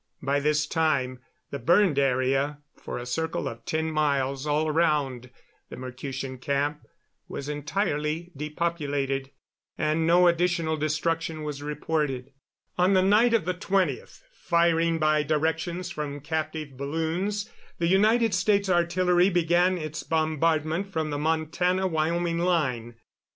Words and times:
By 0.23 0.39
this 0.39 0.65
time 0.65 1.19
the 1.51 1.59
burned 1.59 1.99
area 1.99 2.57
for 2.75 2.97
a 2.97 3.05
circle 3.05 3.47
of 3.47 3.65
ten 3.65 3.91
miles 3.91 4.47
all 4.47 4.67
around 4.67 5.29
the 5.69 5.75
Mercutian 5.77 6.39
camp 6.39 6.87
was 7.27 7.47
entirely 7.47 8.31
depopulated, 8.35 9.29
and 9.77 10.07
no 10.07 10.27
additional 10.27 10.75
destruction 10.75 11.43
was 11.43 11.61
reported. 11.61 12.33
On 12.79 12.95
the 12.95 13.03
night 13.03 13.35
of 13.35 13.45
the 13.45 13.53
20th, 13.53 14.23
firing 14.33 14.97
by 14.97 15.21
directions 15.21 15.91
from 15.91 16.19
captive 16.19 16.77
balloons, 16.77 17.51
the 17.77 17.85
United 17.85 18.33
States 18.33 18.69
artillery 18.69 19.29
began 19.29 19.77
its 19.77 20.01
bombardment 20.01 20.87
from 20.91 21.11
the 21.11 21.19
Montana 21.19 21.85
Wyoming 21.85 22.39
line. 22.39 22.95